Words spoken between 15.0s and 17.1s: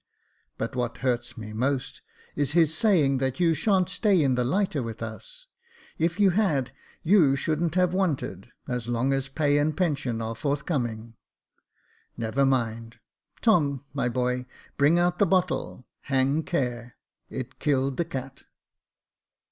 the bottle— hang care: